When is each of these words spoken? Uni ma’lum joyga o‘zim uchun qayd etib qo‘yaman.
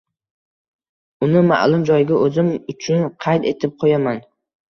Uni 1.25 1.43
ma’lum 1.49 1.83
joyga 1.91 2.17
o‘zim 2.27 2.49
uchun 2.75 3.05
qayd 3.27 3.45
etib 3.53 3.77
qo‘yaman. 3.85 4.25